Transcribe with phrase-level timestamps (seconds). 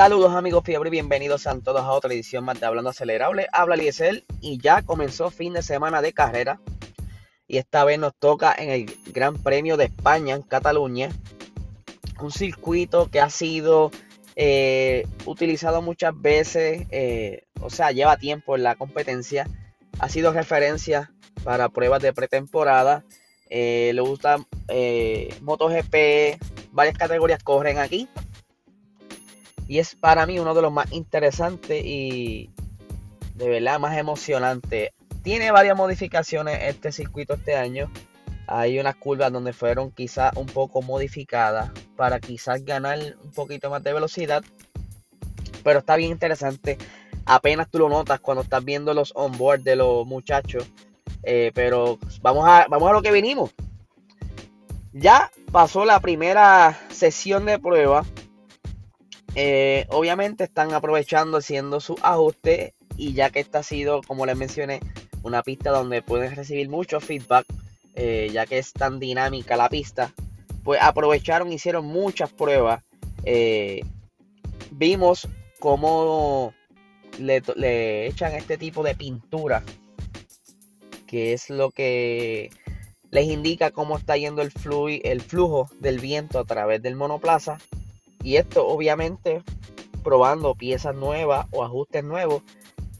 [0.00, 3.48] Saludos amigos fiebre y bienvenidos a todos a otra edición más de Hablando Acelerable.
[3.52, 6.58] Habla Liesel y ya comenzó fin de semana de carrera.
[7.46, 11.10] Y esta vez nos toca en el Gran Premio de España en Cataluña.
[12.18, 13.90] Un circuito que ha sido
[14.36, 19.46] eh, utilizado muchas veces, eh, o sea, lleva tiempo en la competencia.
[19.98, 21.12] Ha sido referencia
[21.44, 23.04] para pruebas de pretemporada.
[23.50, 24.38] Eh, le gusta
[25.42, 26.40] MotoGP,
[26.72, 28.08] varias categorías corren aquí.
[29.70, 32.50] Y es para mí uno de los más interesantes y
[33.36, 34.92] de verdad más emocionante.
[35.22, 37.88] Tiene varias modificaciones este circuito este año.
[38.48, 43.84] Hay unas curvas donde fueron quizás un poco modificadas para quizás ganar un poquito más
[43.84, 44.42] de velocidad.
[45.62, 46.76] Pero está bien interesante.
[47.24, 50.68] Apenas tú lo notas cuando estás viendo los onboard de los muchachos.
[51.22, 53.52] Eh, pero vamos a, vamos a lo que vinimos.
[54.92, 58.04] Ya pasó la primera sesión de prueba
[59.34, 64.36] eh, obviamente están aprovechando haciendo su ajuste y ya que esta ha sido, como les
[64.36, 64.80] mencioné,
[65.22, 67.46] una pista donde pueden recibir mucho feedback,
[67.94, 70.12] eh, ya que es tan dinámica la pista,
[70.64, 72.82] pues aprovecharon, hicieron muchas pruebas.
[73.24, 73.82] Eh,
[74.72, 75.28] vimos
[75.60, 76.52] cómo
[77.18, 79.62] le, echan este tipo de pintura,
[81.06, 82.50] que es lo que
[83.10, 87.58] les indica cómo está yendo el flujo del viento a través del monoplaza
[88.22, 89.42] y esto obviamente
[90.02, 92.42] probando piezas nuevas o ajustes nuevos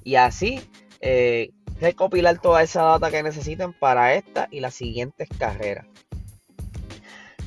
[0.05, 0.61] y así
[1.01, 5.87] eh, recopilar toda esa data que necesiten para esta y las siguientes carreras.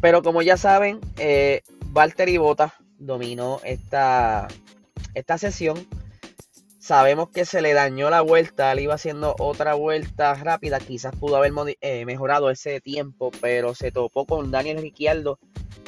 [0.01, 4.47] Pero como ya saben, eh, Valtteri Bottas dominó esta,
[5.13, 5.87] esta sesión.
[6.79, 11.37] Sabemos que se le dañó la vuelta, él iba haciendo otra vuelta rápida, quizás pudo
[11.37, 15.39] haber eh, mejorado ese tiempo, pero se topó con Daniel Ricciardo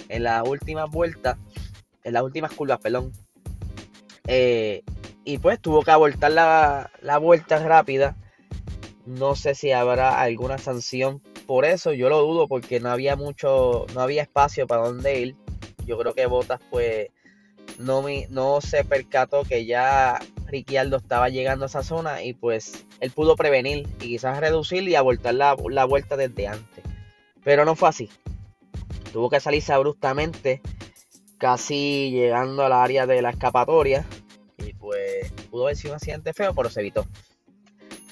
[0.07, 1.37] en la última vuelta
[2.05, 3.11] en las últimas curvas, perdón.
[4.27, 4.83] Eh,
[5.25, 8.15] y pues tuvo que abortar la, la vuelta rápida.
[9.05, 11.93] No sé si habrá alguna sanción por eso.
[11.93, 15.35] Yo lo dudo porque no había mucho, no había espacio para donde ir.
[15.85, 17.09] Yo creo que Botas pues
[17.79, 22.85] no, me, no se percató que ya Ricciardo estaba llegando a esa zona y pues
[22.99, 26.83] él pudo prevenir y quizás reducir y abortar la, la vuelta desde antes.
[27.43, 28.09] Pero no fue así.
[29.11, 30.61] Tuvo que salirse abruptamente
[31.37, 34.05] casi llegando al área de la escapatoria.
[34.57, 37.05] Y pues pudo haber sido un accidente feo, pero se evitó.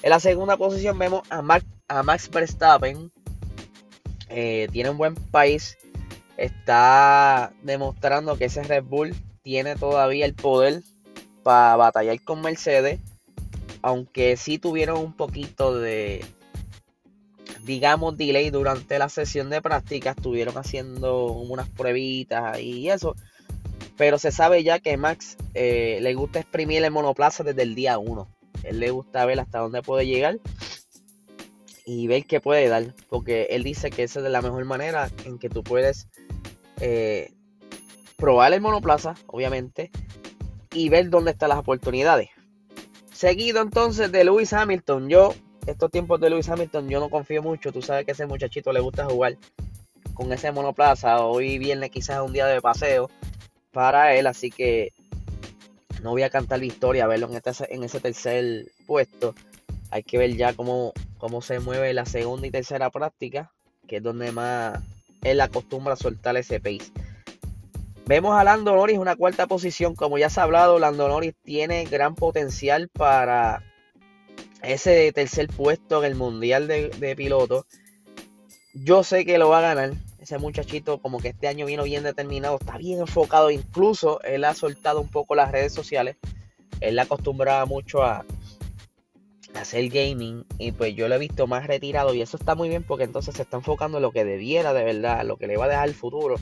[0.02, 1.42] En la segunda posición vemos a,
[1.88, 3.10] a Max Verstappen.
[4.28, 5.78] Eh, tiene un buen país.
[6.36, 10.82] Está demostrando que ese Red Bull tiene todavía el poder
[11.42, 13.00] para batallar con Mercedes.
[13.82, 16.24] Aunque sí tuvieron un poquito de,
[17.64, 20.10] digamos, delay durante la sesión de práctica.
[20.10, 23.14] Estuvieron haciendo unas pruebitas y eso.
[23.96, 27.98] Pero se sabe ya que Max eh, le gusta exprimir el monoplaza desde el día
[27.98, 28.28] 1.
[28.64, 30.38] Él le gusta ver hasta dónde puede llegar
[31.86, 32.94] y ver qué puede dar.
[33.08, 36.08] Porque él dice que esa es la mejor manera en que tú puedes
[36.80, 37.32] eh,
[38.16, 39.90] probar el monoplaza, obviamente,
[40.72, 42.30] y ver dónde están las oportunidades.
[43.12, 45.34] Seguido entonces de Lewis Hamilton, yo
[45.66, 47.72] estos tiempos de Lewis Hamilton yo no confío mucho.
[47.72, 49.36] Tú sabes que ese muchachito le gusta jugar
[50.14, 51.24] con ese monoplaza.
[51.24, 53.10] Hoy viernes quizás un día de paseo
[53.72, 54.92] para él, así que
[56.02, 59.34] no voy a cantar victoria, verlo en, este, en ese tercer puesto.
[59.90, 63.50] Hay que ver ya cómo, cómo se mueve la segunda y tercera práctica,
[63.86, 64.80] que es donde más
[65.22, 66.92] él acostumbra a soltar ese pace.
[68.06, 69.94] Vemos a Lando Norris una cuarta posición.
[69.94, 73.62] Como ya se ha hablado, Lando Norris tiene gran potencial para
[74.66, 77.66] ese tercer puesto en el Mundial de, Pilotos.
[78.72, 79.92] Yo sé que lo va a ganar.
[80.18, 83.50] Ese muchachito como que este año vino bien determinado, está bien enfocado.
[83.50, 86.16] Incluso él ha soltado un poco las redes sociales.
[86.80, 88.24] Él acostumbraba mucho a,
[89.54, 92.82] hacer gaming y pues yo lo he visto más retirado y eso está muy bien
[92.82, 95.66] porque entonces se está enfocando en lo que debiera de verdad, lo que le va
[95.66, 96.36] a dejar el futuro,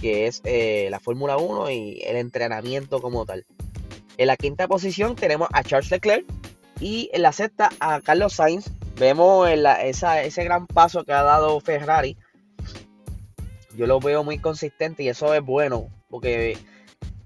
[0.00, 3.46] que es eh, la Fórmula 1 y el entrenamiento como tal.
[4.18, 6.26] En la quinta posición tenemos a Charles Leclerc,
[6.82, 8.70] y la sexta a Carlos Sainz.
[8.98, 12.16] Vemos ese gran paso que ha dado Ferrari.
[13.76, 15.88] Yo lo veo muy consistente y eso es bueno.
[16.10, 16.58] Porque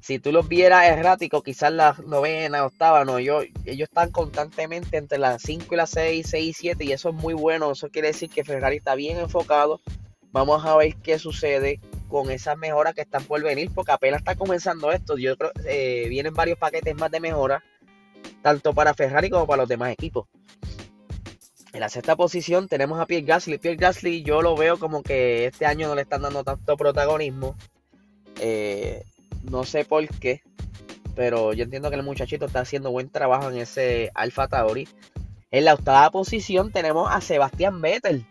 [0.01, 3.19] si tú los vieras erráticos, quizás la novena, octava, no.
[3.19, 6.85] Yo, ellos están constantemente entre las 5 y las 6, 6 y 7.
[6.85, 7.73] Y eso es muy bueno.
[7.73, 9.81] Eso quiere decir que Ferrari está bien enfocado.
[10.33, 13.71] Vamos a ver qué sucede con esas mejoras que están por venir.
[13.75, 15.17] Porque apenas está comenzando esto.
[15.17, 17.65] Yo creo eh, vienen varios paquetes más de mejora
[18.47, 20.29] tanto para Ferrari como para los demás equipos.
[21.73, 23.59] En la sexta posición tenemos a Pierre Gasly.
[23.59, 27.57] Pierre Gasly yo lo veo como que este año no le están dando tanto protagonismo.
[28.39, 29.03] Eh,
[29.51, 30.43] no sé por qué.
[31.17, 34.87] pero yo entiendo que el muchachito está haciendo buen trabajo en ese Alfa Tauri.
[35.51, 38.25] En la octava posición tenemos a Sebastián Vettel.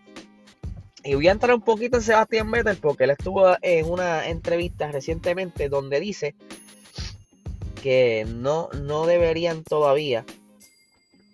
[1.04, 4.90] Y voy a entrar un poquito en Sebastián Vettel porque él estuvo en una entrevista
[4.94, 6.36] recientemente donde dice
[7.86, 10.26] que no, no deberían todavía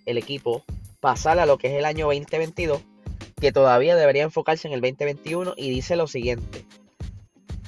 [0.06, 0.65] el equipo
[1.00, 2.81] pasar a lo que es el año 2022,
[3.39, 6.65] que todavía debería enfocarse en el 2021 y dice lo siguiente.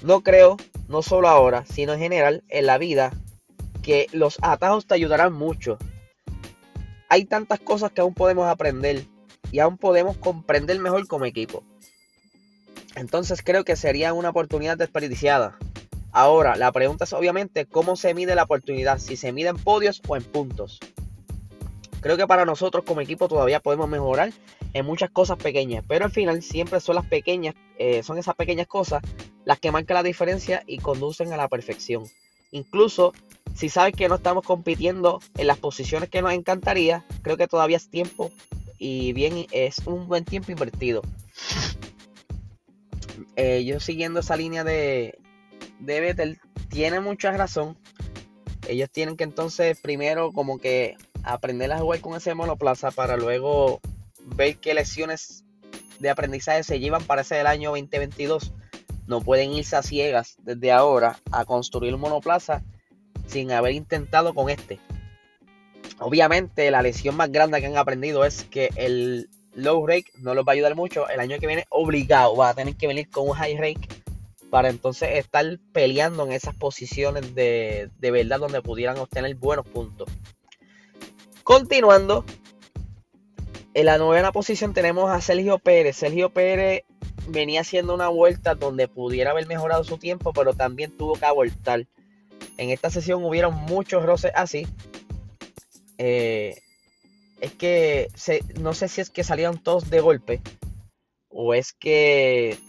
[0.01, 0.57] No creo,
[0.89, 3.13] no solo ahora, sino en general en la vida,
[3.81, 5.77] que los atajos te ayudarán mucho.
[7.07, 9.05] Hay tantas cosas que aún podemos aprender
[9.49, 11.63] y aún podemos comprender mejor como equipo.
[12.95, 15.57] Entonces creo que sería una oportunidad desperdiciada.
[16.15, 19.99] Ahora, la pregunta es obviamente cómo se mide la oportunidad, si se mide en podios
[20.07, 20.79] o en puntos.
[22.01, 24.31] Creo que para nosotros como equipo todavía podemos mejorar
[24.73, 28.67] en muchas cosas pequeñas, pero al final siempre son las pequeñas, eh, son esas pequeñas
[28.67, 29.01] cosas
[29.43, 32.03] las que marcan la diferencia y conducen a la perfección.
[32.51, 33.13] Incluso
[33.55, 37.77] si sabes que no estamos compitiendo en las posiciones que nos encantaría, creo que todavía
[37.77, 38.31] es tiempo
[38.77, 41.01] y bien es un buen tiempo invertido.
[43.35, 45.17] Eh, yo siguiendo esa línea de,
[45.79, 46.39] de Vettel,
[46.69, 47.77] tiene mucha razón.
[48.67, 53.79] Ellos tienen que entonces primero como que aprender a jugar con ese monoplaza para luego
[54.25, 55.43] ver qué lecciones
[55.99, 58.53] de aprendizaje se llevan para ese del año 2022.
[59.07, 62.63] No pueden irse a ciegas desde ahora a construir un monoplaza
[63.27, 64.79] sin haber intentado con este.
[65.99, 70.45] Obviamente la lección más grande que han aprendido es que el low rake no los
[70.45, 71.07] va a ayudar mucho.
[71.09, 73.87] El año que viene obligado va a tener que venir con un high rake
[74.53, 80.07] para entonces estar peleando en esas posiciones de, de verdad donde pudieran obtener buenos puntos.
[81.41, 82.23] Continuando,
[83.73, 85.95] en la novena posición tenemos a Sergio Pérez.
[85.95, 86.83] Sergio Pérez
[87.29, 91.87] venía haciendo una vuelta donde pudiera haber mejorado su tiempo, pero también tuvo que abortar.
[92.57, 94.67] En esta sesión hubieron muchos roces así.
[95.97, 96.61] Eh,
[97.41, 98.07] es que
[98.61, 100.41] no sé si es que salieron todos de golpe
[101.29, 102.59] o es que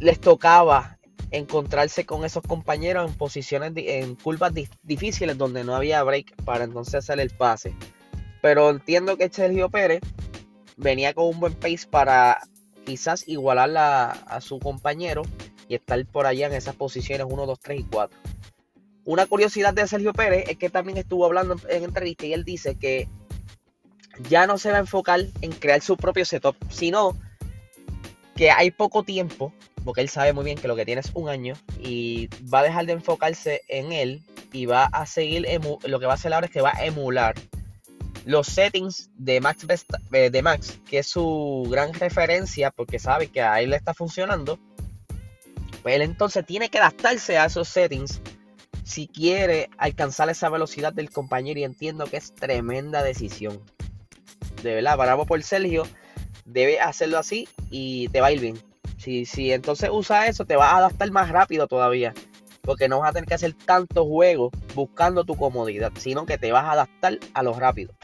[0.00, 0.98] les tocaba
[1.30, 4.52] encontrarse con esos compañeros en posiciones, en curvas
[4.82, 7.74] difíciles donde no había break para entonces hacer el pase.
[8.40, 10.00] Pero entiendo que Sergio Pérez
[10.76, 12.38] venía con un buen pace para
[12.86, 15.22] quizás igualar a su compañero
[15.68, 18.18] y estar por allá en esas posiciones 1, 2, 3 y 4.
[19.04, 22.76] Una curiosidad de Sergio Pérez es que también estuvo hablando en entrevista y él dice
[22.76, 23.08] que
[24.28, 27.16] ya no se va a enfocar en crear su propio setup, sino
[28.34, 29.52] que hay poco tiempo,
[29.88, 32.62] porque él sabe muy bien que lo que tiene es un año, y va a
[32.62, 35.46] dejar de enfocarse en él y va a seguir,
[35.86, 37.34] lo que va a hacer ahora es que va a emular
[38.26, 39.64] los settings de Max,
[40.12, 43.94] eh, de Max, que es su gran referencia, porque sabe que a él le está
[43.94, 44.58] funcionando.
[45.82, 48.20] Pues él entonces tiene que adaptarse a esos settings
[48.84, 53.58] si quiere alcanzar esa velocidad del compañero y entiendo que es tremenda decisión.
[54.62, 55.84] De verdad, bravo por Sergio,
[56.44, 58.68] debe hacerlo así y te va a ir bien.
[58.98, 62.12] Si, si entonces usa eso, te va a adaptar más rápido todavía.
[62.62, 66.52] Porque no vas a tener que hacer tantos juegos buscando tu comodidad, sino que te
[66.52, 67.94] vas a adaptar a lo rápido.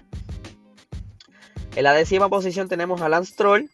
[1.77, 3.65] En la décima posición tenemos a Lance Troll.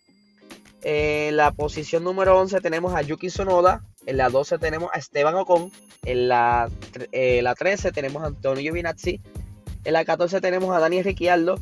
[0.82, 3.84] En la posición número 11 tenemos a Yuki Sonoda.
[4.06, 5.70] En la 12 tenemos a Esteban Ocon.
[6.04, 6.70] En la,
[7.12, 9.20] eh, la 13 tenemos a Antonio Giovinazzi.
[9.84, 11.56] En la 14 tenemos a Dani Ricciardo.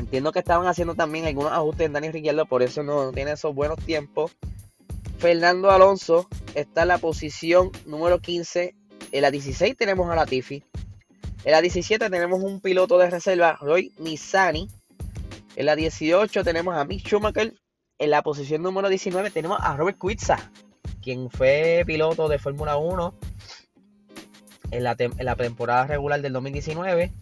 [0.00, 3.54] Entiendo que estaban haciendo también algunos ajustes en Dani Ricciardo, por eso no tiene esos
[3.54, 4.32] buenos tiempos.
[5.18, 8.74] Fernando Alonso está en la posición número 15.
[9.12, 10.64] En la 16 tenemos a Latifi.
[11.44, 14.70] En la 17 tenemos un piloto de reserva, Roy Nissani.
[15.56, 17.52] En la 18 tenemos a Mick Schumacher.
[17.98, 20.50] En la posición número 19 tenemos a Robert Kuitsa
[21.02, 23.14] quien fue piloto de Fórmula 1
[24.70, 24.96] en la,
[25.36, 27.12] temporada regular del 2019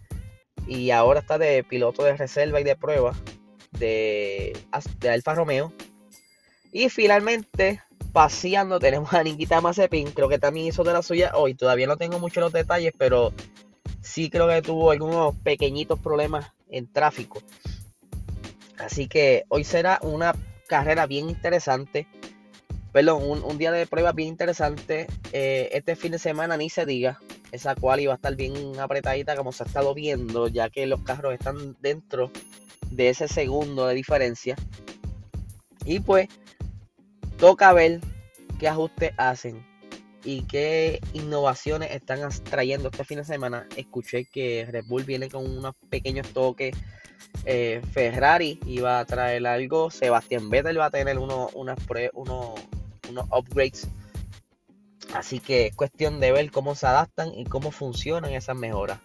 [0.69, 3.15] y ahora está de piloto de reserva y de prueba
[3.73, 4.57] de,
[5.11, 5.73] Alfa Romeo.
[6.71, 7.83] Y finalmente,
[8.13, 10.13] paseando, tenemos a Nikita Mazepin.
[10.13, 11.55] Creo que también hizo de la suya hoy.
[11.55, 13.33] Todavía no tengo muchos los detalles, pero
[14.03, 17.43] sí creo que tuvo algunos pequeñitos problemas en tráfico.
[18.79, 20.35] Así que hoy será una
[20.69, 22.07] carrera bien interesante
[22.93, 25.07] perdón, un, día de prueba bien interesante.
[25.33, 27.21] Eh, este fin de semana ni se diga.
[27.53, 31.03] Esa cual iba a estar bien apretadita como se ha estado viendo, ya que los
[31.03, 32.31] carros están dentro
[32.91, 34.57] de ese segundo de diferencia.
[35.85, 36.29] Y pues
[37.39, 38.01] toca ver
[38.59, 39.65] qué ajustes hacen
[40.25, 43.67] y qué innovaciones están trayendo este fin de semana.
[43.77, 46.77] Escuché que Red Bull viene con unos pequeños toques.
[47.45, 49.91] Eh, Ferrari iba a traer algo.
[49.91, 51.79] Sebastián Vettel va a tener uno, unas
[52.13, 52.55] uno,
[53.09, 53.89] unos upgrades
[55.15, 58.99] Así que es cuestión de ver cómo se adaptan y cómo funcionan esas mejoras.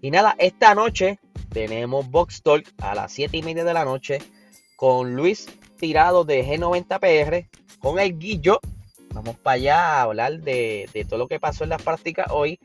[0.00, 1.18] Y nada, esta noche
[1.50, 4.18] tenemos Box Talk a las 7 y media de la noche
[4.76, 5.46] con Luis
[5.78, 7.48] Tirado de G90PR,
[7.78, 8.60] con el Guillo.
[9.12, 12.58] Vamos para allá a hablar de, todo lo que pasó en las prácticas hoy.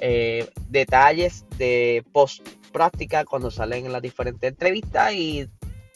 [0.00, 5.48] Eh, detalles de post práctica cuando salen en las diferentes entrevistas y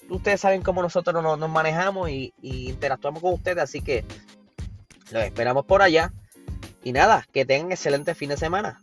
[0.09, 4.04] ustedes saben cómo nosotros nos, manejamos y, interactuamos con ustedes, así que
[5.10, 6.12] los esperamos por allá.
[6.82, 8.80] Y nada, que tengan excelente fin de semana.